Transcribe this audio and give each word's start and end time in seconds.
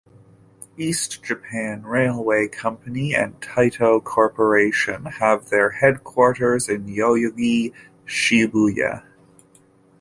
East 0.79 1.21
Japan 1.21 1.83
Railway 1.83 2.47
Company, 2.47 3.13
and 3.13 3.39
Taito 3.39 4.03
Corporation 4.03 5.05
have 5.05 5.49
their 5.49 5.69
headquarters 5.69 6.67
in 6.67 6.87
Yoyogi, 6.87 7.71
Shibuya. 8.07 9.05